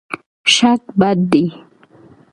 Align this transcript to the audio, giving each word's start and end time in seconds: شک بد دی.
شک 0.53 0.83
بد 0.99 1.19
دی. 1.31 1.45